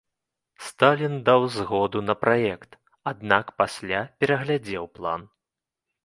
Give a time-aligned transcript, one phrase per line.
[0.67, 2.71] Сталін даў згоду на праект,
[3.11, 5.21] аднак пасля пераглядзеў план.